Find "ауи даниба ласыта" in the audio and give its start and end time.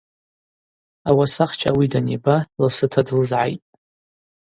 1.71-3.01